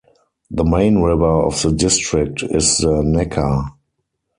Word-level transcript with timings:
The 0.49 0.63
main 0.63 1.03
river 1.03 1.43
of 1.43 1.61
the 1.61 1.71
district 1.71 2.41
is 2.41 2.79
the 2.79 3.03
Neckar. 3.03 3.69